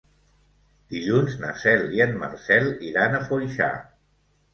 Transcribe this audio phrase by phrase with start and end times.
[0.93, 3.69] Dilluns na Cel i en Marcel iran a Foixà.